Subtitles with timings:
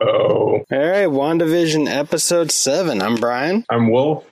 [0.00, 3.02] Oh, All right, WandaVision episode seven.
[3.02, 3.66] I'm Brian.
[3.70, 4.24] I'm Wolf.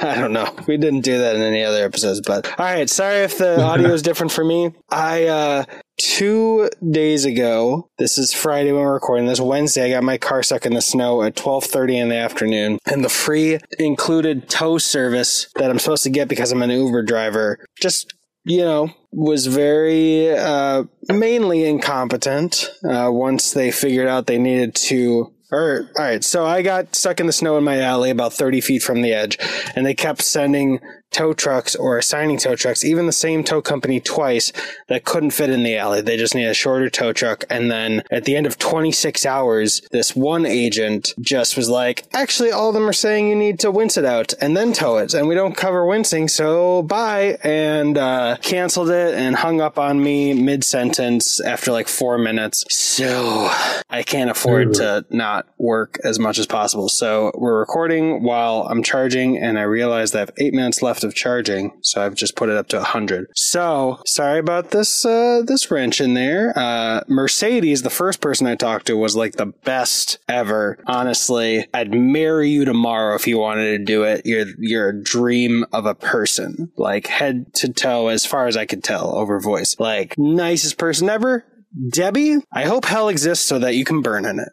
[0.00, 0.54] I don't know.
[0.66, 2.88] We didn't do that in any other episodes, but all right.
[2.88, 4.72] Sorry if the audio is different for me.
[4.90, 5.64] I, uh,
[5.96, 10.42] two days ago, this is Friday when we're recording this, Wednesday, I got my car
[10.42, 15.46] stuck in the snow at 1230 in the afternoon and the free included tow service
[15.54, 18.12] that I'm supposed to get because I'm an Uber driver just
[18.46, 25.32] you know, was very uh, mainly incompetent uh, once they figured out they needed to.
[25.50, 28.60] Or, all right, so I got stuck in the snow in my alley about 30
[28.60, 29.38] feet from the edge,
[29.74, 30.80] and they kept sending
[31.16, 34.52] tow trucks or assigning tow trucks, even the same tow company twice
[34.88, 36.02] that couldn't fit in the alley.
[36.02, 37.44] They just need a shorter tow truck.
[37.48, 42.52] And then at the end of 26 hours, this one agent just was like, actually,
[42.52, 45.14] all of them are saying you need to wince it out and then tow it.
[45.14, 47.38] And we don't cover wincing, so bye.
[47.42, 52.64] And uh, canceled it and hung up on me mid sentence after like four minutes.
[52.68, 53.50] So
[53.88, 56.90] I can't afford to not work as much as possible.
[56.90, 61.14] So we're recording while I'm charging, and I realized I have eight minutes left of
[61.14, 63.28] charging, so I've just put it up to 100.
[63.34, 66.52] So sorry about this uh, this wrench in there.
[66.56, 70.78] Uh, Mercedes, the first person I talked to, was like the best ever.
[70.86, 74.26] Honestly, I'd marry you tomorrow if you wanted to do it.
[74.26, 78.66] You're you're a dream of a person, like head to toe, as far as I
[78.66, 79.76] could tell over voice.
[79.78, 81.44] Like nicest person ever.
[81.90, 84.48] Debbie, I hope hell exists so that you can burn in it.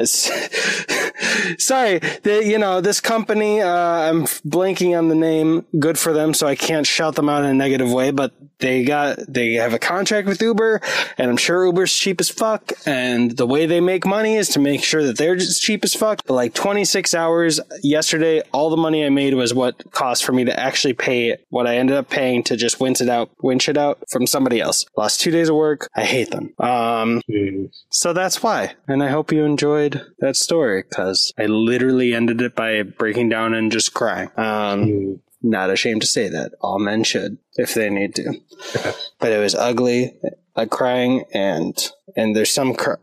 [1.58, 3.60] Sorry, the, you know this company.
[3.60, 5.66] Uh, I'm blanking on the name.
[5.78, 8.10] Good for them, so I can't shout them out in a negative way.
[8.10, 10.80] But they got they have a contract with Uber,
[11.18, 12.72] and I'm sure Uber's cheap as fuck.
[12.86, 15.94] And the way they make money is to make sure that they're just cheap as
[15.94, 16.22] fuck.
[16.26, 20.44] But like 26 hours yesterday, all the money I made was what cost for me
[20.44, 23.76] to actually pay what I ended up paying to just winch it out, winch it
[23.76, 24.79] out from somebody else.
[24.96, 25.88] Lost two days of work.
[25.94, 26.54] I hate them.
[26.58, 27.70] Um, Jeez.
[27.90, 28.74] so that's why.
[28.88, 33.54] And I hope you enjoyed that story because I literally ended it by breaking down
[33.54, 34.30] and just crying.
[34.36, 36.52] Um, not ashamed to say that.
[36.60, 38.34] All men should if they need to.
[39.18, 40.14] But it was ugly,
[40.56, 41.76] uh, crying, and
[42.16, 42.74] and there's some.
[42.74, 42.94] Cr-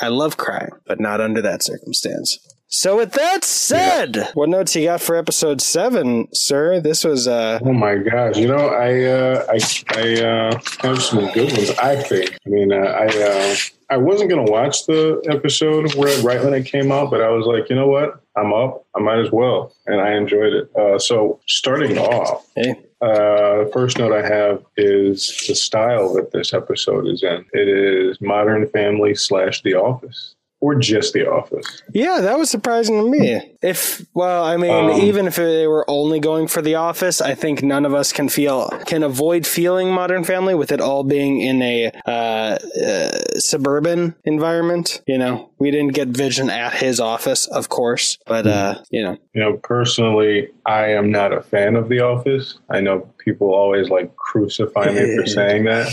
[0.00, 2.38] I love crying, but not under that circumstance.
[2.76, 6.80] So with that said, what notes you got for episode seven, sir?
[6.80, 8.36] This was uh Oh my gosh!
[8.36, 9.58] You know, I uh, I
[9.90, 11.70] I uh, have some good ones.
[11.78, 12.36] I think.
[12.44, 13.56] I mean, uh, I uh,
[13.90, 17.46] I wasn't gonna watch the episode where right when it came out, but I was
[17.46, 18.20] like, you know what?
[18.36, 18.84] I'm up.
[18.96, 20.76] I might as well, and I enjoyed it.
[20.76, 22.70] Uh, so starting off, hey,
[23.00, 27.44] uh, the first note I have is the style that this episode is in.
[27.52, 31.82] It is Modern Family slash The Office, or just The Office.
[31.92, 33.56] Yeah, that was surprising to me.
[33.60, 37.34] If well, I mean, Um, even if they were only going for The Office, I
[37.34, 41.40] think none of us can feel can avoid feeling Modern Family with it all being
[41.40, 42.56] in a uh,
[42.88, 45.02] uh, suburban environment.
[45.06, 49.16] You know, we didn't get Vision at his office, of course, but uh, you know,
[49.34, 52.58] You know, personally, I am not a fan of The Office.
[52.70, 55.86] I know people always like crucify me for saying that,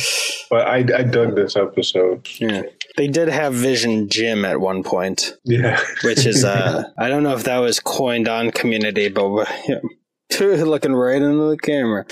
[0.49, 2.27] but I, I dug this episode.
[2.39, 2.63] yeah.
[2.97, 7.33] They did have Vision Jim at one point, Yeah, which is uh, I don't know
[7.33, 9.79] if that was coined on Community, but yeah.
[10.39, 12.05] looking right into the camera.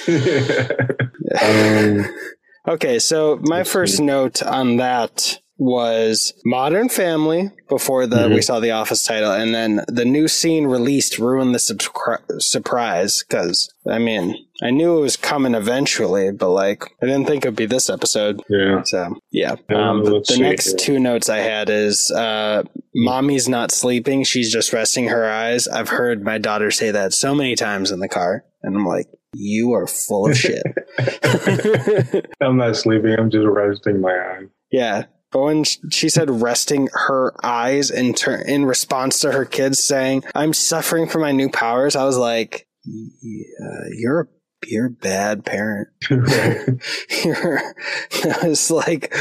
[1.41, 2.15] um,
[2.67, 8.35] Okay, so my first note on that was Modern Family before the Mhm.
[8.35, 13.23] we saw the Office title, and then the new scene released ruined the subscri- surprise
[13.27, 17.55] because I mean I knew it was coming eventually, but like I didn't think it'd
[17.57, 18.41] be this episode.
[18.49, 18.81] yeah.
[18.85, 22.63] So yeah, Yeah, um, the, see next two notes I had is uh,
[22.95, 25.67] mommy's not sleeping; she's just resting her eyes.
[25.67, 29.07] I've heard my daughter say that so many times in the car, and I'm like,
[29.33, 30.63] you are full of shit.
[32.41, 33.15] I'm not sleeping.
[33.17, 34.47] I'm just resting my eyes.
[34.71, 35.03] Yeah.
[35.31, 40.23] But when she said resting her eyes in ter- in response to her kids saying,
[40.33, 44.25] "I'm suffering from my new powers," I was like, yeah, "You're a
[44.67, 47.61] you're a bad parent." you're
[48.23, 49.11] that was like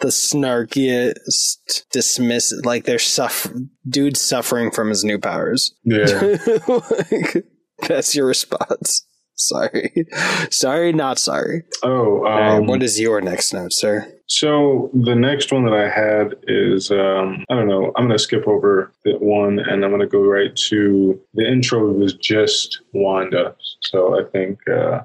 [0.00, 3.50] the snarkiest dismiss like they're suff
[3.88, 5.74] dude suffering from his new powers.
[5.84, 6.36] yeah.
[6.68, 7.46] like,
[7.88, 9.06] that's your response.
[9.36, 10.06] Sorry,
[10.50, 11.64] sorry, not sorry.
[11.82, 14.06] Oh, All right, um, what is your next note, sir?
[14.28, 17.92] So the next one that I had is um, I don't know.
[17.96, 21.50] I'm going to skip over that one and I'm going to go right to the
[21.50, 23.56] intro was just Wanda.
[23.80, 25.00] So I think uh,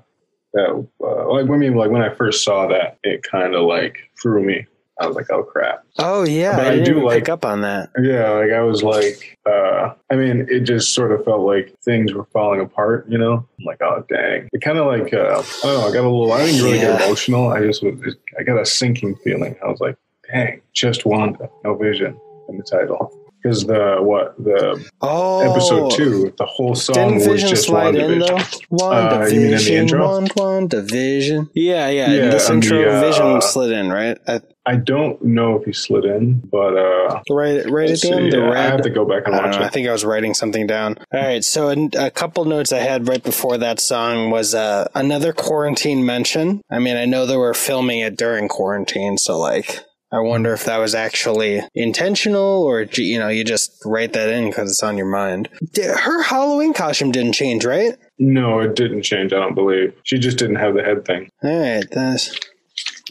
[0.53, 3.97] that uh, like I mean like when I first saw that it kind of like
[4.21, 4.65] threw me.
[4.99, 5.83] I was like, oh crap.
[5.97, 7.89] Oh yeah, But I I didn't do even like- pick up on that.
[8.01, 12.13] Yeah, like I was like, uh, I mean, it just sort of felt like things
[12.13, 13.33] were falling apart, you know?
[13.59, 14.49] I'm like, oh, dang.
[14.51, 16.77] It kind of like, uh, I don't know, I got a little, I didn't really
[16.79, 16.97] Yeah.
[16.97, 17.49] get emotional.
[17.49, 19.55] I just was, I got a sinking feeling.
[19.63, 19.95] I was like,
[20.31, 22.19] dang, just Wanda, no Vision
[22.49, 23.15] in the title.
[23.41, 28.19] Because the what the Oh, episode two, the whole song Didn't was just slide in
[28.19, 28.67] WandaVision.
[28.69, 28.85] though?
[28.85, 30.07] Uh, you mean in the WandaVision, intro?
[30.09, 31.49] Wand- WandaVision.
[31.53, 32.11] Yeah, yeah.
[32.11, 34.17] Yeah, in this intro, the, uh, Vision slid in, right?
[34.27, 38.31] At, I don't know if he slid in, but uh, right, right at the end.
[38.31, 39.55] The Yeah, I have to go back and I watch.
[39.55, 39.73] I it.
[39.73, 40.95] think I was writing something down.
[41.11, 44.87] All right, so a, a couple notes I had right before that song was uh,
[44.93, 46.61] another quarantine mention.
[46.69, 49.79] I mean, I know they were filming it during quarantine, so like,
[50.11, 54.49] I wonder if that was actually intentional or you know you just write that in
[54.49, 55.49] because it's on your mind.
[55.75, 57.95] Her Halloween costume didn't change, right?
[58.19, 59.33] No, it didn't change.
[59.33, 61.31] I don't believe she just didn't have the head thing.
[61.41, 62.39] All right, that's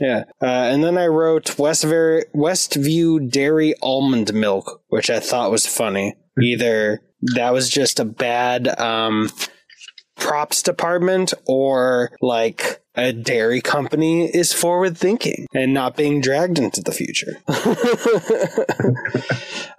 [0.01, 0.25] yeah.
[0.41, 6.17] Uh, and then I wrote Westver- Westview Dairy Almond Milk, which I thought was funny.
[6.41, 7.01] Either
[7.35, 9.31] that was just a bad um,
[10.17, 16.81] props department, or like a dairy company is forward thinking and not being dragged into
[16.81, 17.39] the future.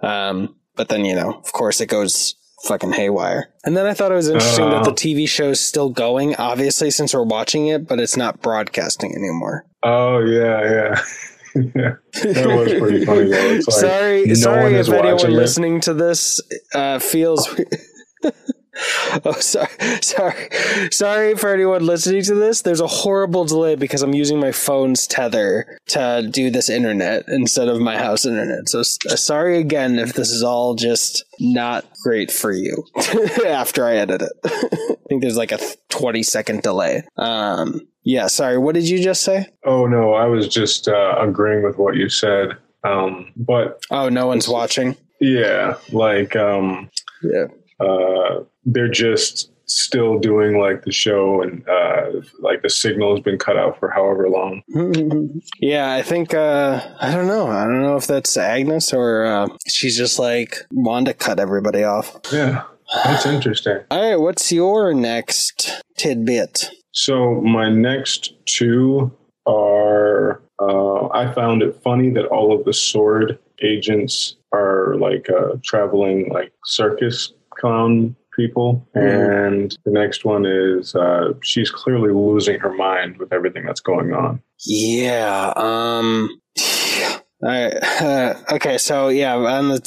[0.02, 2.34] um, but then you know, of course, it goes
[2.64, 3.50] fucking haywire.
[3.64, 6.90] And then I thought it was interesting that the TV show is still going, obviously,
[6.90, 9.66] since we're watching it, but it's not broadcasting anymore.
[9.82, 11.02] Oh yeah, yeah.
[11.74, 11.94] yeah.
[12.22, 13.50] That was pretty funny though.
[13.52, 15.36] It's like sorry, no sorry one if anyone it.
[15.36, 16.40] listening to this
[16.74, 17.48] uh, feels.
[19.24, 19.68] oh, sorry,
[20.00, 20.48] sorry,
[20.90, 22.62] sorry for anyone listening to this.
[22.62, 27.68] There's a horrible delay because I'm using my phone's tether to do this internet instead
[27.68, 28.68] of my house internet.
[28.68, 32.84] So uh, sorry again if this is all just not great for you
[33.46, 34.32] after I edit it.
[34.44, 37.02] I think there's like a 20 second delay.
[37.16, 38.58] Um, yeah, sorry.
[38.58, 39.46] What did you just say?
[39.64, 42.56] Oh no, I was just uh, agreeing with what you said.
[42.84, 44.96] Um, but Oh, no one's watching.
[45.20, 46.88] yeah, like um,
[47.22, 47.46] Yeah.
[47.80, 53.38] Uh, they're just still doing like the show and uh, like the signal has been
[53.38, 54.62] cut out for however long.
[55.60, 57.46] yeah, I think uh I don't know.
[57.46, 62.16] I don't know if that's Agnes or uh, she's just like Wanda cut everybody off.
[62.32, 62.64] Yeah,
[63.04, 63.78] that's interesting.
[63.90, 66.70] All right, what's your next tidbit?
[66.92, 69.12] So my next two
[69.46, 75.56] are uh, I found it funny that all of the sword agents are like uh,
[75.62, 82.72] traveling like circus clown people, and the next one is uh, she's clearly losing her
[82.72, 84.42] mind with everything that's going on.
[84.64, 85.52] Yeah.
[85.56, 86.40] Um.
[87.42, 87.74] All right.
[88.00, 88.78] Uh, okay.
[88.78, 89.80] So yeah, on the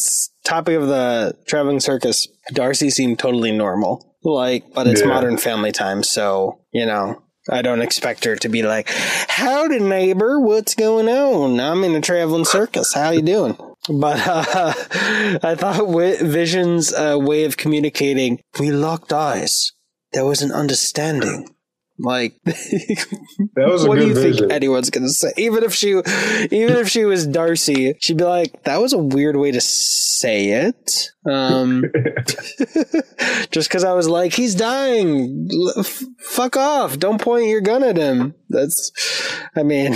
[0.43, 4.15] topic of the traveling circus, Darcy seemed totally normal.
[4.23, 5.07] Like, but it's Yeah.
[5.07, 7.19] modern family time, so you know.
[7.49, 11.59] I don't expect her to be like, "Howdy, neighbor, what's going on?
[11.59, 12.93] I'm in a traveling circus.
[12.93, 13.57] How you doing?"
[13.89, 14.73] But uh,
[15.43, 15.87] I thought
[16.21, 19.71] Vision's uh, way of communicating, we locked eyes.
[20.13, 21.49] There was an understanding.
[21.99, 24.37] Like, That was a what do you vision.
[24.49, 25.31] think anyone's gonna say?
[25.37, 29.35] Even if she, even if she was Darcy, she'd be like, "That was a weird
[29.35, 31.83] way to say it." Um,
[33.51, 35.47] just because I was like, "He's dying,
[35.77, 36.97] f- fuck off!
[36.97, 38.91] Don't point your gun at him." That's,
[39.55, 39.93] I mean,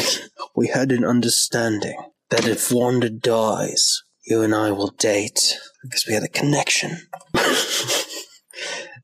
[0.55, 1.97] we had an understanding
[2.29, 6.97] that if Wanda dies, you and I will date because we had a connection.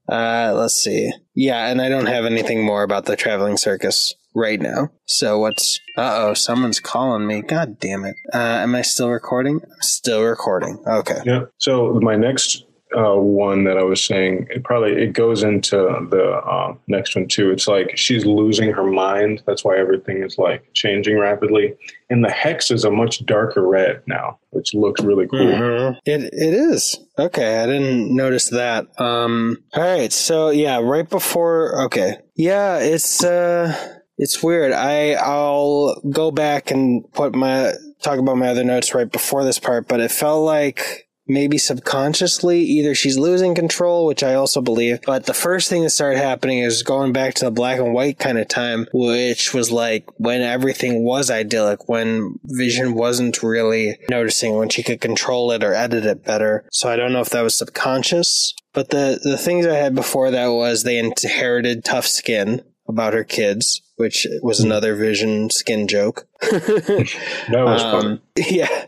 [0.09, 1.11] Uh, let's see.
[1.33, 4.89] Yeah, and I don't have anything more about the traveling circus right now.
[5.05, 5.79] So what's?
[5.97, 7.41] Uh oh, someone's calling me.
[7.41, 8.15] God damn it.
[8.33, 9.61] Uh, am I still recording?
[9.63, 10.83] I'm still recording.
[10.85, 11.21] Okay.
[11.25, 11.45] Yeah.
[11.57, 15.77] So my next uh, one that I was saying, it probably it goes into
[16.09, 17.51] the uh, next one too.
[17.51, 19.41] It's like she's losing her mind.
[19.45, 21.75] That's why everything is like changing rapidly.
[22.09, 25.39] And the hex is a much darker red now, which looks really cool.
[25.39, 25.97] Mhm.
[26.05, 27.59] It it is okay.
[27.59, 28.87] I didn't notice that.
[28.99, 29.57] Um.
[29.73, 30.11] All right.
[30.13, 31.83] So yeah, right before.
[31.85, 32.17] Okay.
[32.35, 33.75] Yeah, it's uh,
[34.17, 34.71] it's weird.
[34.71, 37.73] I I'll go back and put my
[38.03, 42.59] talk about my other notes right before this part, but it felt like maybe subconsciously
[42.61, 46.59] either she's losing control which i also believe but the first thing that started happening
[46.59, 50.41] is going back to the black and white kind of time which was like when
[50.41, 56.05] everything was idyllic when vision wasn't really noticing when she could control it or edit
[56.05, 56.65] it better.
[56.71, 60.31] So i don't know if that was subconscious but the the things i had before
[60.31, 66.27] that was they inherited tough skin about her kids which was another vision skin joke
[66.41, 67.07] That
[67.51, 68.05] was fun.
[68.05, 68.85] um, yeah.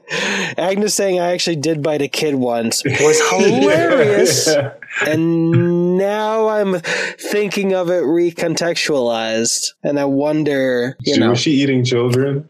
[0.58, 4.48] Agnes saying I actually did bite a kid once was hilarious.
[5.06, 9.74] and now I'm thinking of it recontextualized.
[9.84, 12.50] And I wonder, you know, was she eating children?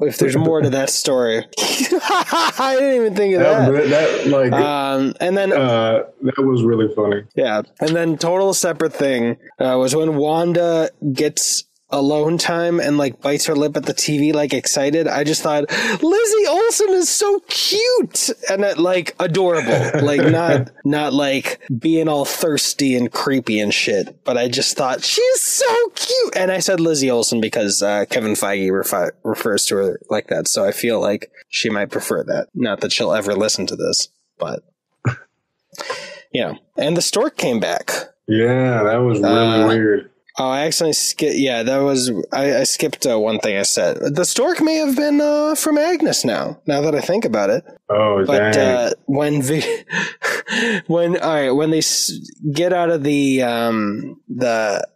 [0.00, 1.44] if there's more to that story.
[1.60, 3.88] I didn't even think of That, that.
[3.90, 7.24] that, like Um, and then uh, that was really funny.
[7.34, 7.60] Yeah.
[7.78, 13.46] And then total separate thing uh, was when Wanda gets alone time and like bites
[13.46, 15.08] her lip at the TV, like excited.
[15.08, 15.70] I just thought
[16.02, 22.24] Lizzie Olsen is so cute and uh, like adorable, like not not like being all
[22.24, 24.22] thirsty and creepy and shit.
[24.24, 28.32] But I just thought she's so cute, and I said Lizzie Olsen because uh, Kevin
[28.32, 32.48] Feige refi- refers to her like that, so I feel like she might prefer that.
[32.54, 34.62] Not that she'll ever listen to this, but
[36.32, 36.58] you know.
[36.76, 37.90] And the stork came back.
[38.28, 40.10] Yeah, that was really Uh, weird.
[40.40, 41.36] Oh, I accidentally skipped.
[41.36, 43.98] Yeah, that was I, I skipped uh, one thing I said.
[44.14, 46.60] The stork may have been uh, from Agnes now.
[46.66, 49.84] Now that I think about it, Oh, but uh, when Vi-
[50.86, 52.12] when all right when they s-
[52.52, 54.86] get out of the um, the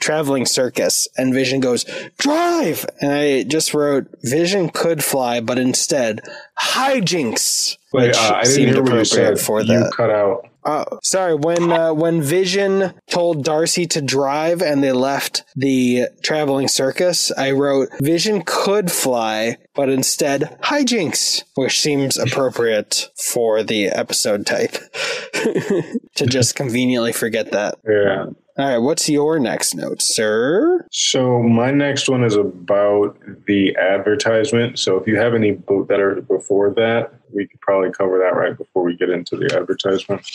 [0.00, 1.84] traveling circus and Vision goes
[2.18, 6.20] drive, and I just wrote Vision could fly, but instead
[6.60, 9.38] hijinks, Wait, which uh, I didn't seemed hear what you said.
[9.40, 9.92] for you that.
[9.92, 10.48] cut out.
[10.64, 11.34] Oh, sorry.
[11.34, 17.50] When uh, when Vision told Darcy to drive and they left the traveling circus, I
[17.50, 24.76] wrote Vision could fly, but instead hijinks, which seems appropriate for the episode type.
[26.14, 27.78] to just conveniently forget that.
[27.84, 28.26] Yeah.
[28.58, 30.86] All right, what's your next note, sir?
[30.92, 33.16] So my next one is about
[33.46, 34.78] the advertisement.
[34.78, 38.36] So if you have any book that are before that, we could probably cover that
[38.38, 40.28] right before we get into the advertisement.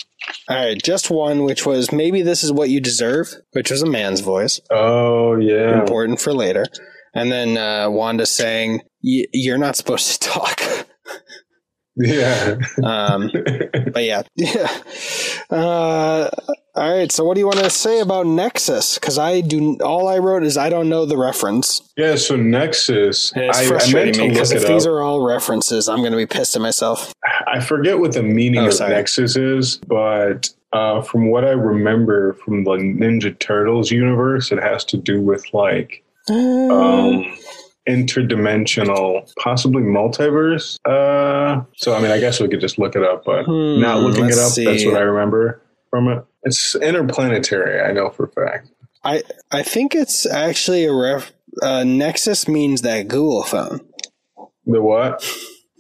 [0.50, 3.88] All right, just one, which was maybe this is what you deserve, which was a
[3.90, 4.60] man's voice.
[4.72, 5.80] Oh yeah.
[5.80, 6.66] important for later.
[7.14, 10.62] And then uh, Wanda saying, "Y- "You're not supposed to talk."
[11.98, 12.58] Yeah.
[12.84, 13.30] Um,
[13.94, 14.68] but yeah, yeah.
[15.50, 16.30] Uh,
[16.76, 17.12] all right.
[17.12, 18.96] So, what do you want to say about Nexus?
[19.00, 19.78] Because I do.
[19.82, 21.82] All I wrote is I don't know the reference.
[21.98, 22.16] yeah.
[22.16, 24.92] So Nexus, And it's I, I frustrating meant me because if these up.
[24.92, 27.14] are all references, I'm going to be pissed at myself.
[27.48, 28.92] I forget what the meaning Oh, of sorry.
[28.92, 34.84] Nexus is, but uh, from what I remember from the Ninja Turtles universe, it has
[34.86, 37.24] to do with like um,
[37.88, 40.78] interdimensional, possibly multiverse.
[40.86, 44.02] Uh, so, I mean, I guess we could just look it up, but Hmm, not
[44.02, 46.24] looking it up, that's what I remember from it.
[46.44, 48.70] It's interplanetary, I know for a fact.
[49.04, 51.32] I I think it's actually a ref.
[51.62, 53.82] Uh, Nexus means that Google phone.
[54.66, 55.24] The what?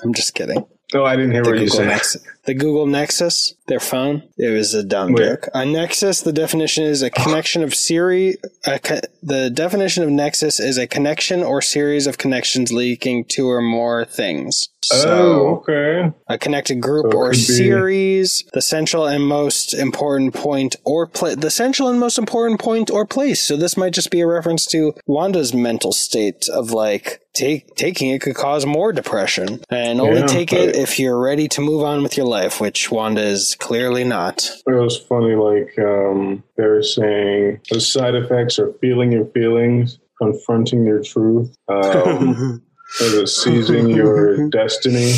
[0.02, 0.66] I'm just kidding.
[0.94, 1.88] Oh, I didn't hear the what you said.
[1.88, 4.24] Nexus, the Google Nexus, their phone.
[4.38, 5.48] It was a dumb joke.
[5.54, 8.38] A Nexus, the definition is a connection of Siri.
[8.66, 13.48] A co- the definition of Nexus is a connection or series of connections linking two
[13.50, 14.70] or more things.
[14.94, 16.12] oh, So, okay.
[16.28, 21.06] a connected group So or could be- series, the central and most important point or
[21.08, 23.42] pla- the central and most important point or place.
[23.42, 28.10] So this might just be a reference to Wanda's mental state of like take taking
[28.10, 31.84] it could cause more depression, and only Yeah, take it if you're ready to move
[31.84, 34.50] on with your life, which Wanda is clearly not.
[34.68, 40.00] It was funny, like um, they were saying the side effects are feeling your feelings,
[40.22, 42.62] confronting your truth, um,
[43.26, 45.16] seizing your destiny,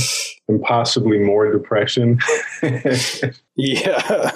[0.48, 2.20] and possibly more depression.
[3.62, 4.32] Yeah,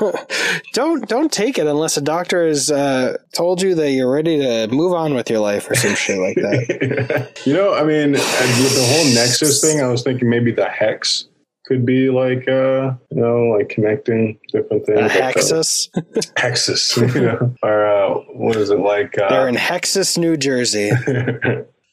[0.73, 4.67] don't don't take it unless a doctor has uh, told you that you're ready to
[4.67, 7.39] move on with your life or some shit like that.
[7.45, 11.29] you know, I mean, with the whole Nexus thing, I was thinking maybe the hex
[11.73, 14.99] could be like, uh, you know, like connecting different things.
[14.99, 15.89] A like, uh, Hexus.
[16.35, 19.17] Hexus, you know, or uh, what is it like?
[19.17, 20.91] Uh, They're in Hexus, New Jersey.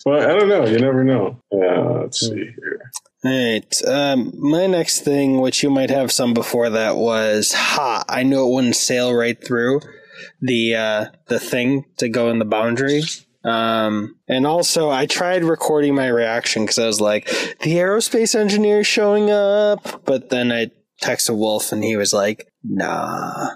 [0.04, 0.66] well, I don't know.
[0.66, 1.40] You never know.
[1.50, 2.90] Yeah, let's see here.
[3.25, 3.82] All right.
[3.87, 8.04] Um, my next thing, which you might have some before that, was ha.
[8.08, 9.80] I knew it wouldn't sail right through
[10.42, 13.02] the uh, the thing to go in the boundary.
[13.44, 17.26] Um, and also, I tried recording my reaction because I was like,
[17.61, 20.04] the aerospace engineer showing up.
[20.04, 20.70] But then I
[21.02, 23.50] texted Wolf, and he was like, nah.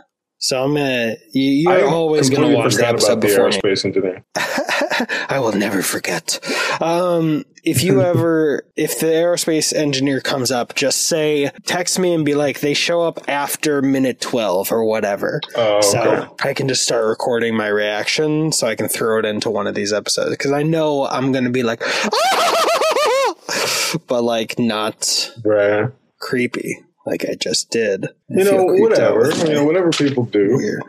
[0.44, 1.16] So I'm gonna.
[1.32, 3.56] You, you're always gonna watch the episode about the before me.
[3.56, 4.26] aerospace engineer.
[4.36, 6.38] I will never forget.
[6.82, 12.26] Um, if you ever, if the aerospace engineer comes up, just say, text me and
[12.26, 15.40] be like, they show up after minute 12 or whatever.
[15.56, 16.50] Oh, So okay.
[16.50, 19.74] I can just start recording my reaction so I can throw it into one of
[19.74, 20.32] these episodes.
[20.32, 21.80] Because I know I'm going to be like,
[24.06, 25.88] but like not right.
[26.20, 28.06] creepy like I just did.
[28.06, 29.30] I You know, whatever.
[29.46, 30.80] You know, whatever people do.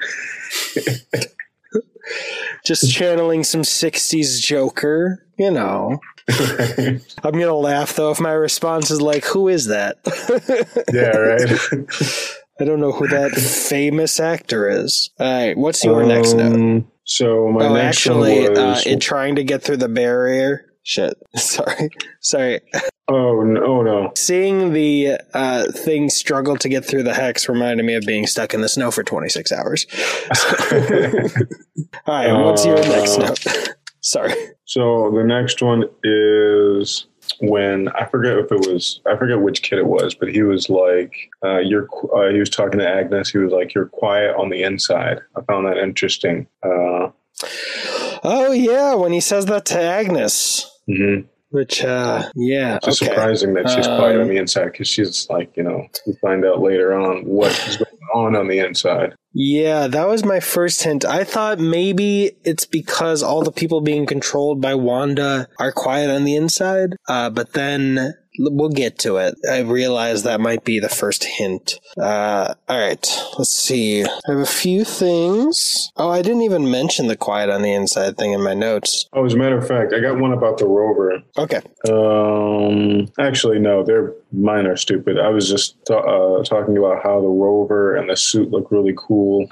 [2.64, 6.00] Just channeling some 60s Joker, you know.
[6.30, 9.98] I'm going to laugh though if my response is like, who is that?
[10.94, 12.30] yeah, right.
[12.60, 15.10] I don't know who that famous actor is.
[15.20, 16.56] All right, what's your next note?
[16.56, 18.86] Um, So my Oh, next actually, uh, was.
[18.86, 20.66] in trying to get through the barrier.
[20.88, 21.16] Shit.
[21.36, 21.90] Sorry.
[22.22, 22.62] Sorry.
[23.08, 23.64] oh no!
[23.66, 24.12] Oh no!
[24.16, 28.54] Seeing the uh, thing struggle to get through the hex reminded me of being stuck
[28.54, 29.86] in the snow for 26 hours.
[30.72, 30.80] All
[32.08, 33.76] right, what's your next Uh, note?
[34.02, 34.34] Sorry.
[34.66, 37.08] So the next one is
[37.40, 40.70] when I forget if it was I forget which kid it was, but he was
[40.70, 41.14] like,
[41.44, 43.30] uh, "You're." Uh, he was talking to Agnes.
[43.32, 46.48] He was like, "You're quiet on the inside." I found that interesting.
[46.62, 47.10] Uh,
[48.28, 51.26] Oh yeah, when he says that to Agnes, mhm.
[51.50, 53.12] which uh yeah, It's just okay.
[53.12, 56.46] surprising that she's quiet Um, on the inside because she's like, you know, we find
[56.46, 59.16] out later on what is going on on the inside.
[59.34, 61.04] Yeah, that was my first hint.
[61.04, 66.24] I thought maybe it's because all the people being controlled by Wanda are quiet on
[66.24, 66.96] the inside.
[67.10, 69.36] Uh, but then we'll get to it.
[69.50, 71.80] I realize that might be the first hint.
[71.98, 74.04] Uh, all right, let's see.
[74.04, 75.92] I have a few things.
[75.98, 79.08] Oh, I didn't even mention the quiet on the inside thing in my notes.
[79.14, 81.22] Oh, as a matter of fact, I got one about the rover.
[81.38, 81.62] Okay.
[81.90, 85.18] Um, actually, no, they're mine are stupid.
[85.20, 89.48] I was just uh, talking about how the rover and the suit look really cool.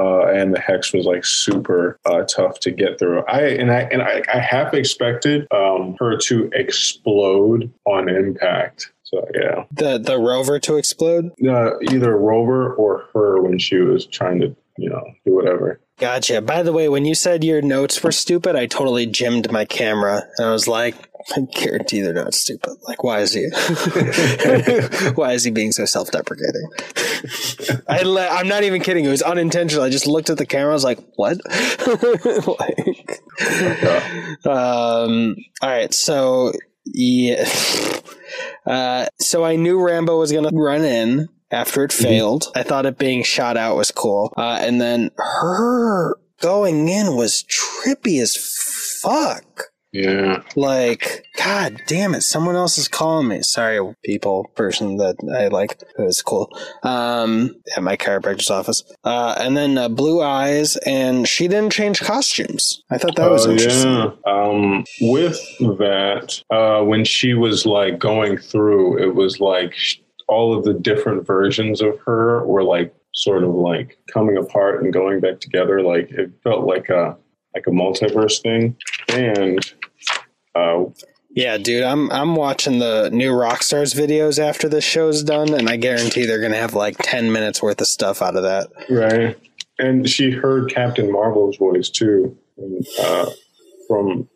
[0.00, 3.22] Uh, and the hex was like super uh, tough to get through.
[3.28, 8.92] I and I and I, I half expected um, her to explode on impact.
[9.02, 11.30] So yeah, The the rover to explode.
[11.46, 15.80] uh, either Rover or her when she was trying to you know do whatever.
[15.98, 16.40] Gotcha.
[16.40, 20.22] By the way, when you said your notes were stupid, I totally jimmed my camera
[20.38, 20.94] and I was like,
[21.36, 22.76] I guarantee they're not stupid.
[22.88, 23.48] Like, why is he?
[25.14, 26.70] why is he being so self-deprecating?
[27.88, 29.04] I le- I'm not even kidding.
[29.04, 29.84] It was unintentional.
[29.84, 30.70] I just looked at the camera.
[30.70, 31.36] I was like, what?
[32.58, 35.36] like, um.
[35.60, 35.92] All right.
[35.92, 36.52] So
[36.86, 37.44] yeah.
[38.66, 39.06] Uh.
[39.20, 42.48] So I knew Rambeau was gonna run in after it failed.
[42.54, 44.32] I thought it being shot out was cool.
[44.36, 48.36] Uh, and then her going in was trippy as
[49.02, 49.64] fuck.
[49.92, 53.42] Yeah, Like, god damn it, someone else is calling me.
[53.42, 55.82] Sorry, people, person that I like.
[55.98, 56.48] It was cool.
[56.84, 58.84] Um, at my chiropractor's office.
[59.02, 62.84] Uh, and then uh, blue eyes, and she didn't change costumes.
[62.88, 63.90] I thought that was Oh, interesting.
[63.90, 64.10] Yeah.
[64.26, 69.96] Um, with that, uh, when she was like going through, it was like sh-
[70.30, 74.92] all of the different versions of her were like sort of like coming apart and
[74.92, 75.82] going back together.
[75.82, 77.16] Like it felt like a
[77.54, 78.76] like a multiverse thing.
[79.08, 79.58] And
[80.54, 80.84] uh,
[81.30, 85.76] Yeah, dude, I'm I'm watching the new Rockstars videos after this show's done, and I
[85.76, 88.68] guarantee they're gonna have like ten minutes worth of stuff out of that.
[88.88, 89.36] right,
[89.78, 93.30] and she heard Captain Marvel's voice too, and, uh,
[93.88, 94.28] from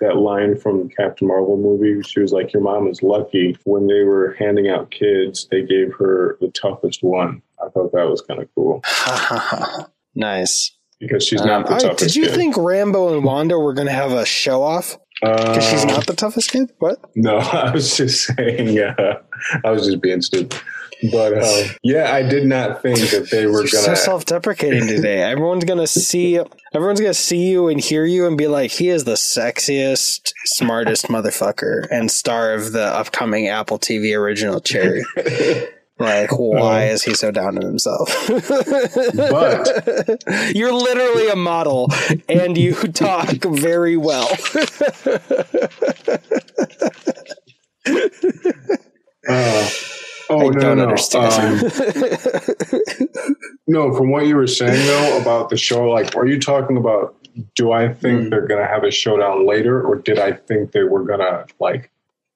[0.00, 2.02] that line from Captain Marvel movie.
[2.02, 5.92] She was like, "Your mom is lucky." When they were handing out kids, they gave
[5.94, 7.42] her the toughest one.
[7.64, 8.82] I thought that was kind of cool
[10.14, 10.72] nice.
[11.00, 11.98] because she's Um, not the all right, toughest.
[12.14, 12.34] did you kid.
[12.34, 14.98] think Rambeau and Wanda were gonna have a show off?
[15.20, 16.70] Because she's Uh, not the toughest kid.
[16.78, 16.98] What?
[17.16, 18.78] No, I was just saying.
[18.78, 19.20] Uh,
[19.64, 20.58] I was just being stupid.
[21.12, 23.96] But um, yeah, I did not think that they were You're so gonna.
[23.96, 25.22] self-deprecating today.
[25.22, 26.40] Everyone's gonna see.
[26.74, 31.06] Everyone's gonna see you and hear you and be like, "He is the sexiest, smartest
[31.06, 35.04] motherfucker and star of the upcoming Apple TV original Cherry."
[35.98, 38.08] Like, why is he so down on himself?
[39.16, 40.22] But-
[40.54, 41.88] you're literally a model,
[42.28, 44.28] and you talk very well.
[49.28, 49.68] Uh,
[50.30, 51.62] oh I no, don't no, understand.
[51.64, 53.08] Um,
[53.66, 57.14] no, from what you were saying though about the show, like, are you talking about?
[57.54, 58.28] Do I think Hmm.
[58.30, 61.90] they're gonna have a showdown later, or did I think they were gonna like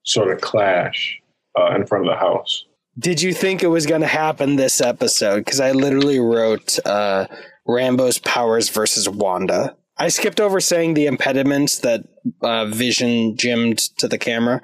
[0.05, 1.21] sort of clash
[1.59, 2.67] uh, in front of the house?
[2.99, 5.39] Did you think it was going to happen this episode?
[5.45, 7.27] Because I literally wrote uh,
[7.67, 9.77] Rambeau's powers versus Wanda.
[9.97, 12.03] I skipped over saying the impediments that
[12.43, 14.61] uh, Vision jimmed to the camera.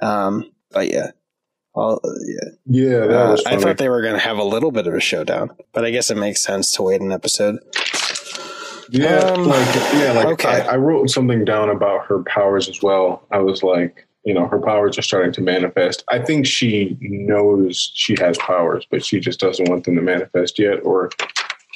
[0.00, 1.10] Um, but yeah.
[1.76, 1.94] Yeah.
[2.66, 3.44] Yeah, that Uh, was.
[3.46, 5.90] I thought they were going to have a little bit of a showdown, but I
[5.90, 7.58] guess it makes sense to wait an episode.
[8.90, 10.48] Yeah, Um, like yeah, like okay.
[10.48, 13.26] I, I wrote something down about her powers as well.
[13.30, 16.02] I was like, you know, her powers are starting to manifest.
[16.08, 20.58] I think she knows she has powers, but she just doesn't want them to manifest
[20.58, 21.10] yet, or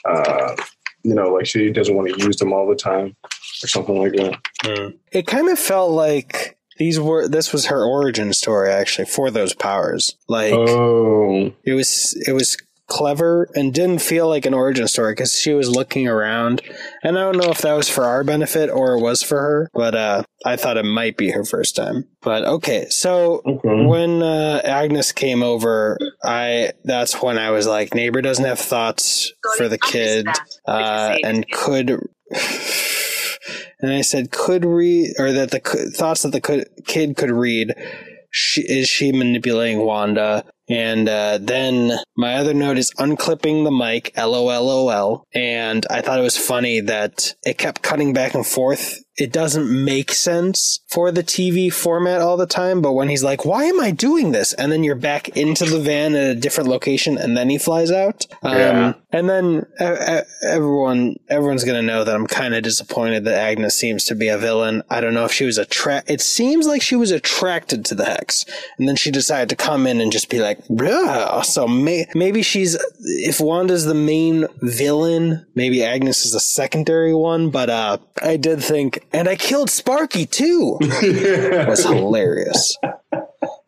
[0.04, 0.56] uh,
[1.04, 3.16] you know, like she doesn't want to use them all the time,
[3.62, 4.94] or something like that.
[5.12, 9.54] It kind of felt like these were this was her origin story actually for those
[9.54, 10.16] powers.
[10.28, 12.56] Like Oh, it was it was
[12.90, 16.60] clever and didn't feel like an origin story because she was looking around.
[17.02, 19.70] And i don't know if that was for our benefit or it was for her
[19.72, 22.08] but uh i thought it might be her first time.
[22.20, 23.86] But okay so okay.
[23.86, 29.32] when uh, agnes came over i that's when i was like neighbor doesn't have thoughts
[29.56, 30.26] for the kid
[30.66, 31.90] uh, and could
[33.80, 35.60] and i said could read or that the
[35.96, 37.74] thoughts that the kid could read
[38.30, 44.12] she, is she manipulating wanda and uh, then my other note is unclipping the mic,
[44.14, 45.24] lolol.
[45.34, 49.68] And I thought it was funny that it kept cutting back and forth it doesn't
[49.84, 52.80] make sense for the TV format all the time.
[52.82, 55.78] But when he's like, "Why am I doing this?" and then you're back into the
[55.80, 58.26] van at a different location, and then he flies out.
[58.42, 58.92] Um, Yeah.
[59.12, 64.04] And then uh, everyone everyone's gonna know that I'm kind of disappointed that Agnes seems
[64.04, 64.82] to be a villain.
[64.88, 66.08] I don't know if she was attract.
[66.10, 68.44] It seems like she was attracted to the hex,
[68.78, 71.44] and then she decided to come in and just be like, Bruh.
[71.44, 77.50] so may- maybe she's if Wanda's the main villain, maybe Agnes is a secondary one.
[77.50, 80.78] But uh, I did think, and I killed Sparky too.
[80.80, 82.76] Was hilarious.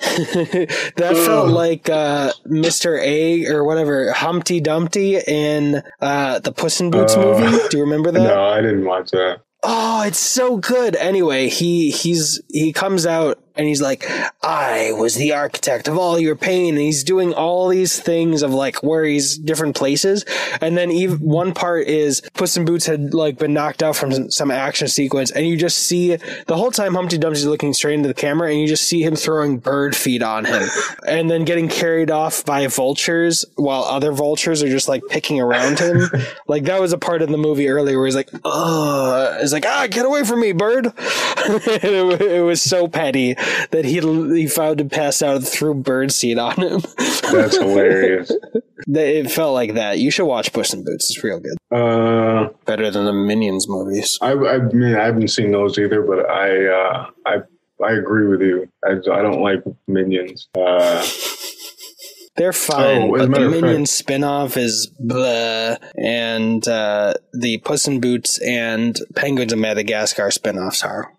[0.03, 3.01] that felt like uh, Mr.
[3.01, 7.69] A or whatever Humpty Dumpty in uh, the Puss in Boots Uh, movie.
[7.71, 8.19] Do you remember that?
[8.23, 9.41] no, I didn't watch that.
[9.63, 10.97] Oh, it's so good.
[10.97, 14.05] Anyway, he he's he comes out and he's like,
[14.43, 16.75] I was the architect of all your pain.
[16.75, 20.25] And he's doing all these things of like where he's different places.
[20.61, 24.31] And then even one part is Puss in Boots had like been knocked out from
[24.31, 25.31] some- action sequence.
[25.31, 28.61] And you just see the whole time Humpty Dumpty's looking straight into the camera and
[28.61, 30.69] you just see him throwing bird feed on him
[31.07, 35.79] and then getting carried off by vultures while other vultures are just like picking around
[35.79, 36.03] him.
[36.49, 39.67] like that was a part in the movie earlier where he's like, oh, it's like,
[39.67, 40.87] ah, get away from me, bird.
[40.97, 43.37] it, it was so petty
[43.71, 44.01] that he
[44.39, 46.81] he found him passed out and threw birdseed on him.
[47.33, 48.33] That's hilarious.
[48.89, 50.01] It felt like that.
[50.01, 51.09] You should watch Puss in Boots.
[51.09, 51.57] It's real good.
[51.71, 54.19] Uh, Better than the Minions movies.
[54.21, 57.37] I, I mean, I haven't seen those either, but I, uh, I,
[57.85, 58.69] I agree with you.
[58.85, 60.49] I, I don't like minions.
[60.59, 61.07] Uh,
[62.37, 68.41] They're fine, Oh, but the Minions spin-off is blah, and uh, the Puss in Boots
[68.43, 71.13] and Penguins of Madagascar spin-offs are.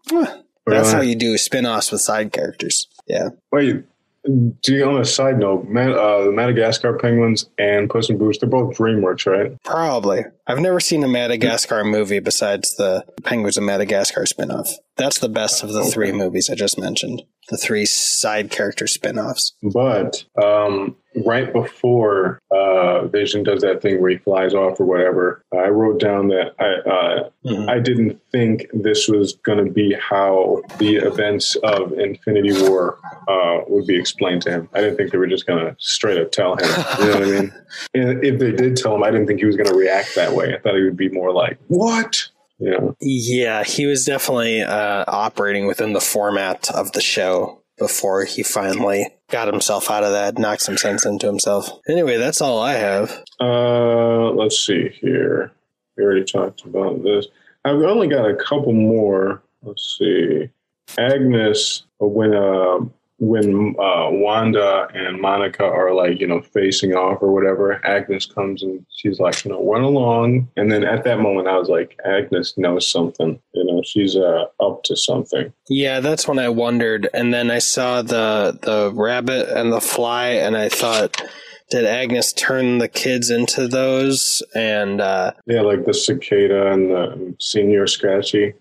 [0.65, 2.87] That's how you do spin-offs with side characters.
[3.07, 3.29] Yeah.
[3.51, 3.83] wait.
[4.25, 8.37] Do you, on a side note, Man, uh, the Madagascar penguins and Puss in Boots,
[8.37, 9.61] they're both DreamWorks, right?
[9.63, 10.23] Probably.
[10.45, 14.69] I've never seen a Madagascar movie besides the Penguins of Madagascar spin-off.
[14.95, 17.23] That's the best of the three movies I just mentioned.
[17.49, 19.53] The three side character spin-offs.
[19.63, 25.43] But um, right before uh, Vision does that thing where he flies off or whatever,
[25.53, 27.69] I wrote down that I uh, Mhm.
[27.69, 33.59] I didn't think this was going to be how the events of Infinity War uh,
[33.67, 34.69] would be explained to him.
[34.73, 36.69] I didn't think they were just going to straight up tell him.
[36.99, 37.53] You know what I mean?
[37.95, 40.32] And if they did tell him, I didn't think he was going to react that
[40.33, 40.53] way.
[40.53, 42.95] I thought he would be more like, "What?" Know?
[43.01, 49.07] Yeah, he was definitely uh, operating within the format of the show before he finally
[49.29, 51.69] got himself out of that, knocked some sense into himself.
[51.89, 53.23] Anyway, that's all I have.
[53.41, 55.51] Uh, let's see here.
[55.97, 57.27] We already talked about this.
[57.65, 59.41] I've only got a couple more.
[59.63, 60.49] Let's see.
[60.97, 62.79] Agnes, when uh,
[63.19, 68.63] when uh, Wanda and Monica are like you know facing off or whatever, Agnes comes
[68.63, 71.97] and she's like you know run along, and then at that moment I was like
[72.05, 73.39] Agnes knows something.
[73.53, 75.53] You know she's uh, up to something.
[75.69, 80.29] Yeah, that's when I wondered, and then I saw the the rabbit and the fly,
[80.29, 81.21] and I thought,
[81.69, 84.43] did Agnes turn the kids into those?
[84.53, 88.53] And uh, Yeah, like the cicada and the Señor Scratchy.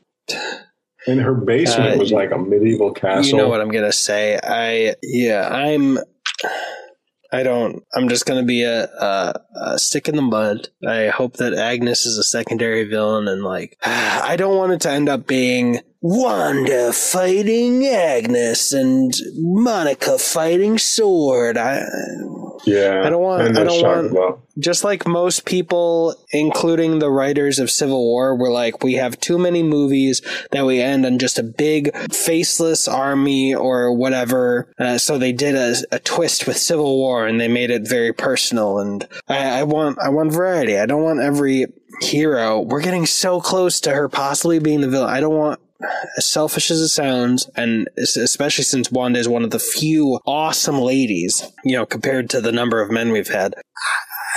[1.07, 3.25] And her basement Uh, was like a medieval castle.
[3.25, 4.39] You know what I'm gonna say?
[4.43, 5.99] I yeah, I'm.
[7.35, 7.83] I don't.
[7.95, 10.69] I'm just gonna be a, a, a stick in the mud.
[10.87, 14.91] I hope that Agnes is a secondary villain, and like, I don't want it to
[14.91, 21.57] end up being Wanda fighting Agnes and Monica fighting Sword.
[21.57, 21.85] I
[22.65, 27.59] Yeah, I don't want- I don't want- about- just like most people, including the writers
[27.59, 31.39] of Civil War, were like, we have too many movies that we end on just
[31.41, 34.69] a big faceless army or whatever.
[34.79, 38.13] Uh, so they did a, a twist with Civil War and they made it very
[38.13, 38.79] personal.
[38.79, 40.79] And I, I want, I want variety.
[40.79, 41.67] I don't want every
[42.01, 42.61] hero.
[42.61, 45.11] We're getting so close to her possibly being the villain.
[45.11, 45.59] I don't want
[46.17, 50.79] as selfish as it sounds, and especially since Wanda is one of the few awesome
[50.79, 53.55] ladies, you know, compared to the number of men we've had,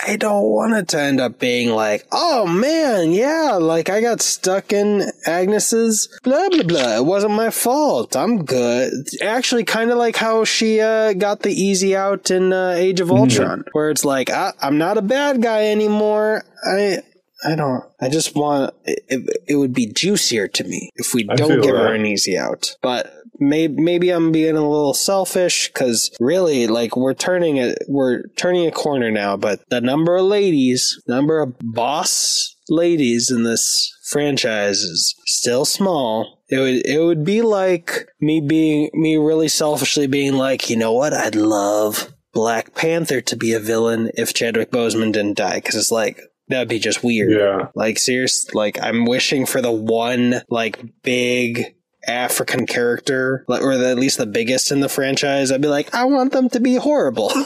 [0.08, 4.22] I don't want it to end up being like, oh man, yeah, like I got
[4.22, 6.98] stuck in Agnes's blah blah blah.
[6.98, 8.16] It wasn't my fault.
[8.16, 8.92] I'm good.
[9.24, 13.12] Actually, kind of like how she uh, got the easy out in uh, Age of
[13.12, 16.44] Ultron, where it's like, I, I'm not a bad guy anymore.
[16.64, 17.00] I.
[17.46, 17.84] I don't.
[18.02, 18.74] I just want.
[18.86, 22.38] It, it, would be juicier to me if we I don't give her an easy
[22.38, 22.76] out.
[22.82, 28.24] But maybe maybe I'm being a little selfish because really, like we're turning it, we're
[28.36, 29.38] turning a corner now.
[29.38, 36.42] But the number of ladies, number of boss ladies in this franchise is still small.
[36.50, 40.94] It would it would be like me being me really selfishly being like, you know
[40.94, 41.14] what?
[41.14, 45.92] I'd love Black Panther to be a villain if Chadwick Boseman didn't die because it's
[45.92, 47.32] like That'd be just weird.
[47.32, 47.68] Yeah.
[47.74, 51.76] Like serious like I'm wishing for the one like big
[52.08, 55.52] African character, or the, at least the biggest in the franchise.
[55.52, 57.32] I'd be like, I want them to be horrible.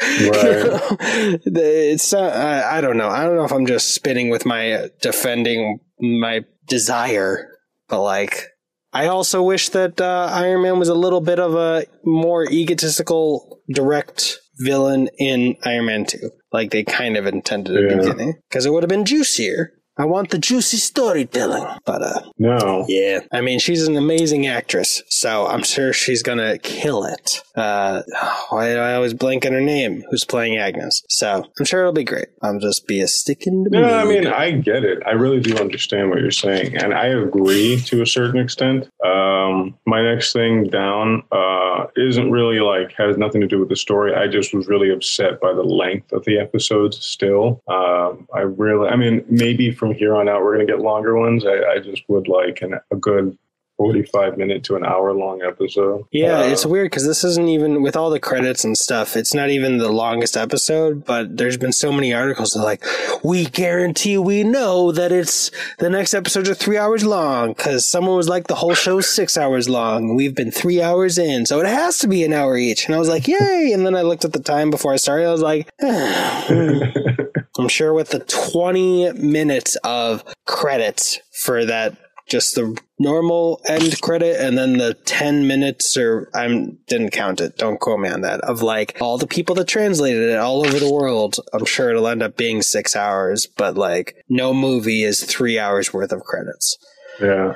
[0.00, 1.38] Right.
[1.44, 3.08] it's uh, I, I don't know.
[3.08, 7.56] I don't know if I'm just spinning with my defending my desire,
[7.88, 8.48] but like
[8.92, 13.60] I also wish that uh, Iron Man was a little bit of a more egotistical,
[13.70, 18.66] direct villain in Iron Man 2, like they kind of intended at the beginning, because
[18.66, 19.72] it would have been juicier.
[19.98, 22.86] I want the juicy storytelling, but uh, no.
[22.88, 27.42] yeah, I mean, she's an amazing actress, so I'm sure she's gonna kill it.
[27.54, 28.02] Uh,
[28.48, 30.02] why do I always blank on her name?
[30.10, 31.02] Who's playing Agnes?
[31.08, 32.28] So I'm sure it'll be great.
[32.42, 35.02] I'm just be a stick in the No, I mean, I get it.
[35.06, 36.76] I really do understand what you're saying.
[36.76, 38.88] And I agree to a certain extent.
[39.04, 43.76] Um, my next thing down uh, isn't really like, has nothing to do with the
[43.76, 44.14] story.
[44.14, 47.62] I just was really upset by the length of the episodes still.
[47.68, 51.18] Um, I really, I mean, maybe from here on out, we're going to get longer
[51.18, 51.44] ones.
[51.44, 53.36] I, I just would like an, a good
[53.78, 56.04] 45 minute to an hour long episode.
[56.12, 59.16] Yeah, Uh, it's weird because this isn't even with all the credits and stuff.
[59.16, 62.84] It's not even the longest episode, but there's been so many articles that are like,
[63.24, 68.16] we guarantee we know that it's the next episodes are three hours long because someone
[68.16, 70.14] was like, the whole show's six hours long.
[70.14, 72.86] We've been three hours in, so it has to be an hour each.
[72.86, 73.72] And I was like, yay!
[73.74, 75.26] And then I looked at the time before I started.
[75.26, 75.68] I was like,
[77.58, 81.96] I'm sure with the 20 minutes of credits for that,
[82.28, 86.46] just the normal end credit, and then the 10 minutes, or I
[86.86, 90.30] didn't count it, don't quote me on that, of like all the people that translated
[90.30, 91.36] it all over the world.
[91.52, 95.92] I'm sure it'll end up being six hours, but like no movie is three hours
[95.92, 96.78] worth of credits
[97.20, 97.54] yeah.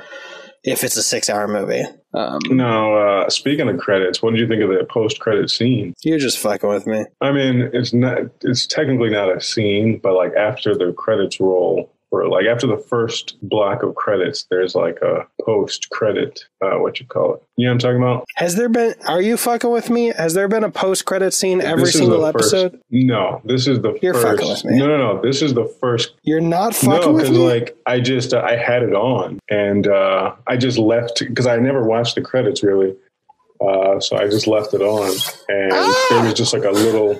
[0.63, 1.83] if it's a six hour movie.
[2.17, 5.93] Um, Now, uh, speaking of credits, what did you think of the post credit scene?
[6.01, 7.05] you're just fucking with me.
[7.21, 8.19] I mean, it's not.
[8.41, 12.77] It's technically not a scene, but like after the credits roll, or like after the
[12.77, 16.45] first block of credits, there's like a post credit.
[16.63, 17.43] Uh, what you call it?
[17.57, 18.25] You know what I'm talking about?
[18.35, 20.07] Has there been, are you fucking with me?
[20.17, 22.79] Has there been a post credit scene every This single the first- episode?
[22.91, 24.25] no, this is the You're first.
[24.39, 24.79] fucking with me.
[24.79, 25.21] No, no, no.
[25.21, 26.13] This is the first.
[26.23, 27.45] You're not fucking no, with because me?
[27.45, 31.57] like I just uh, I had it on and uh, I just left because I
[31.57, 32.95] never watched the credits really.
[33.59, 35.09] Uh, so I just left it on,
[35.49, 36.05] and Ah!
[36.11, 37.19] there was just like a little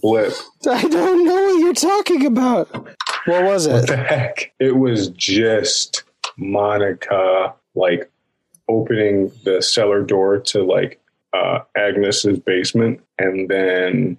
[0.00, 0.32] blip.
[0.70, 2.81] I don't know what you're talking about.
[3.26, 3.86] What was What it?
[3.88, 4.52] the heck?
[4.58, 6.04] It was just
[6.36, 8.10] Monica like
[8.68, 11.00] opening the cellar door to like
[11.32, 14.18] uh Agnes's basement and then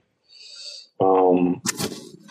[1.00, 1.62] um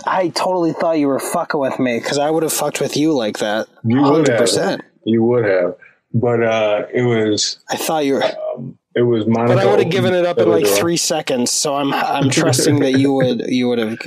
[0.06, 3.12] I totally thought you were fucking with me because I would have fucked with you
[3.12, 3.68] like that.
[3.84, 4.80] You would have.
[5.04, 5.76] you would have.
[6.14, 8.24] But uh it was I thought you were,
[8.56, 9.54] um it was Monica.
[9.54, 10.76] but I would have given it up in like door.
[10.76, 11.50] three seconds.
[11.50, 13.98] So I'm I'm trusting that you would you would have.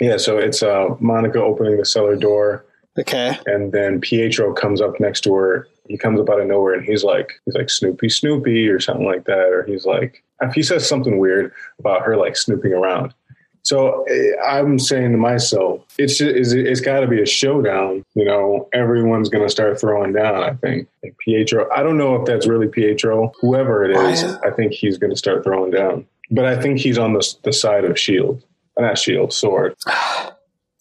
[0.00, 2.64] Yeah, so it's uh Monica opening the cellar door
[2.98, 3.38] Okay.
[3.46, 5.68] and then Pietro comes up next to her.
[5.88, 9.06] He comes up out of nowhere and he's like, he's like Snoopy, Snoopy, or something
[9.06, 13.14] like that, or he's like, if he says something weird about her like snooping around.
[13.62, 18.04] So eh, I'm saying to myself, it's just, it's, it's got to be a showdown.
[18.14, 20.42] You know, everyone's gonna start throwing down.
[20.42, 21.68] I think and Pietro.
[21.74, 23.32] I don't know if that's really Pietro.
[23.40, 24.38] Whoever it is, Why?
[24.48, 26.06] I think he's gonna start throwing down.
[26.30, 28.42] But I think he's on the the side of Shield,
[28.78, 29.74] not Shield, Sword.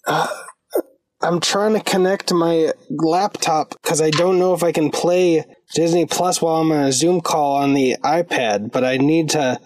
[0.08, 0.28] Uh,
[1.22, 6.06] I'm trying to connect my laptop because I don't know if I can play Disney
[6.06, 9.60] Plus while I'm on a Zoom call on the iPad, but I need to.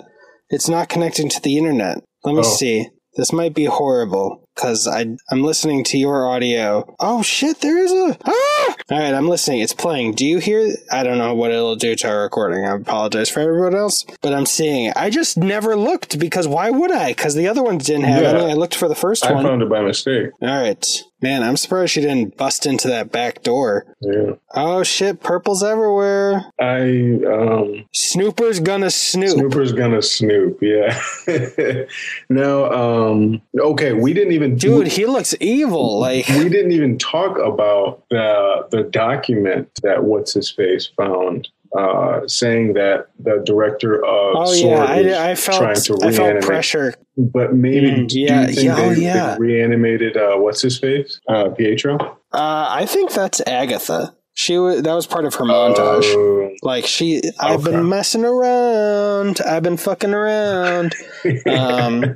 [0.49, 1.97] It's not connecting to the internet.
[2.23, 2.43] Let me Oh.
[2.55, 2.87] see.
[3.17, 6.95] This might be horrible because I I'm listening to your audio.
[7.00, 7.62] Oh shit!
[7.62, 8.17] There is a.
[8.26, 8.76] Ah!
[8.91, 9.62] All right, I'm listening.
[9.62, 10.13] It's playing.
[10.15, 10.76] Do you hear?
[10.91, 12.65] I don't know what it'll do to our recording.
[12.65, 14.93] I apologize for everyone else, but I'm seeing it.
[14.98, 17.10] I just never looked because why would I?
[17.12, 18.30] Because the other ones didn't have Yeah.
[18.41, 18.52] any.
[18.52, 19.45] I looked for the first I one.
[19.45, 20.30] I found it by mistake.
[20.41, 21.04] All right.
[21.21, 23.86] Man, I'm surprised she didn't bust into that back door.
[23.99, 24.34] Yeah.
[24.53, 26.45] Oh shit, purple's everywhere.
[26.60, 29.32] I um Snooper's gonna snoop.
[29.32, 30.97] Snooper's gonna snoop, yeah.
[32.29, 35.99] no, um okay, we didn't even Dude, he looks evil.
[35.99, 42.27] Like we didn't even talk about the the document that what's his face found uh
[42.27, 46.12] saying that the director of Oh Sword yeah, was I, I trying felt to I
[46.12, 46.93] felt reanimate pressure.
[47.17, 49.36] but maybe Mm, do yeah, you think yeah, oh, yeah.
[49.38, 51.19] they reanimated uh what's his face?
[51.27, 51.97] Uh Pietro?
[52.32, 54.15] Uh, I think that's Agatha.
[54.34, 56.03] She wa that was part of her montage.
[56.05, 57.71] Oh, Like she, I've Okay.
[57.71, 59.41] been messing around.
[59.45, 60.95] I've been fucking around.
[61.47, 62.15] Um,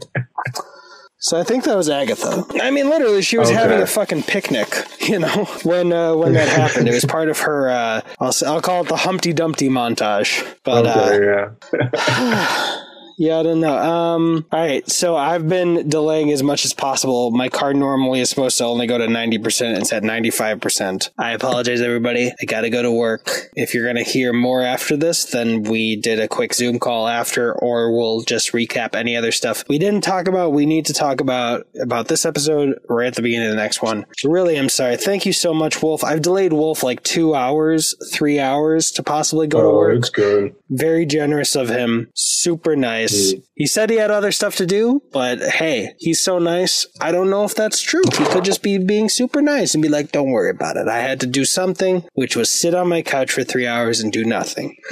[1.23, 2.45] so I think that was Agatha.
[2.61, 3.57] I mean, literally, she was Okay.
[3.57, 4.69] having a fucking picnic.
[5.03, 7.69] You know, when uh, when that happened, it was part of her.
[7.69, 10.31] Uh, I'll s- I'll call it the Humpty Dumpty montage.
[10.63, 12.79] But uh, okay, yeah.
[13.17, 13.77] Yeah, I don't know.
[13.77, 14.89] Um, all right.
[14.89, 17.31] So I've been delaying as much as possible.
[17.31, 19.77] My car normally is supposed to only go to 90%.
[19.77, 21.09] It's at 95%.
[21.17, 22.31] I apologize, everybody.
[22.41, 23.49] I got to go to work.
[23.55, 27.07] If you're going to hear more after this, then we did a quick Zoom call
[27.07, 30.53] after, or we'll just recap any other stuff we didn't talk about.
[30.53, 33.81] We need to talk about, about this episode right at the beginning of the next
[33.81, 34.05] one.
[34.23, 34.97] Really, I'm sorry.
[34.97, 36.03] Thank you so much, Wolf.
[36.03, 40.09] I've delayed Wolf like two hours, three hours to possibly go to Oh, work it's
[40.09, 40.55] good.
[40.73, 42.09] Very generous of him.
[42.15, 43.33] Super nice.
[43.55, 46.87] He said he had other stuff to do, but hey, he's so nice.
[46.99, 48.01] I don't know if that's true.
[48.17, 50.87] He could just be being super nice and be like, don't worry about it.
[50.87, 54.11] I had to do something, which was sit on my couch for three hours and
[54.11, 54.75] do nothing.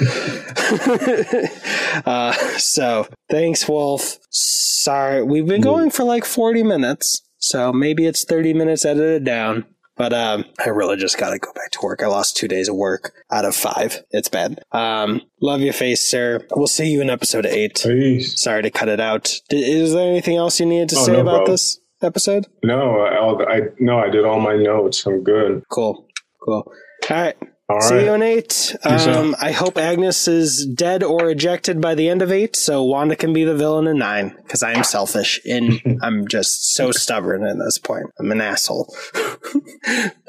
[2.06, 4.18] uh, so thanks, Wolf.
[4.30, 5.22] Sorry.
[5.22, 7.22] We've been going for like 40 minutes.
[7.38, 9.66] So maybe it's 30 minutes edited down.
[10.02, 12.02] But um, I really just got to go back to work.
[12.02, 14.02] I lost two days of work out of five.
[14.10, 14.58] It's bad.
[14.72, 16.44] Um, love your face, sir.
[16.56, 17.80] We'll see you in episode eight.
[17.84, 18.42] Peace.
[18.42, 19.32] Sorry to cut it out.
[19.48, 21.52] D- is there anything else you needed to Oh, say no about problem.
[21.52, 22.48] this episode?
[22.64, 25.06] No, I, I no, I did all my notes.
[25.06, 25.62] I'm good.
[25.70, 26.08] Cool.
[26.44, 26.64] Cool.
[27.08, 27.36] All right.
[27.72, 28.04] All See right.
[28.04, 28.76] you in eight.
[28.84, 33.16] Um, I hope Agnes is dead or ejected by the end of eight, so Wanda
[33.16, 34.34] can be the villain in nine.
[34.42, 38.06] Because I am selfish and I'm just so stubborn at this point.
[38.18, 38.94] I'm an asshole.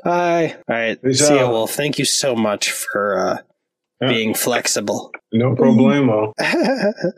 [0.04, 0.56] Bye.
[0.68, 0.98] All right.
[1.16, 1.48] See you.
[1.48, 1.72] Wolf.
[1.72, 3.38] Thank you so much for uh,
[4.02, 4.08] Yeah.
[4.10, 5.12] being flexible.
[5.32, 6.34] No problemo.